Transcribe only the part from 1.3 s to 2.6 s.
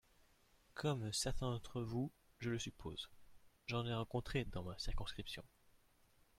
d’entre vous je le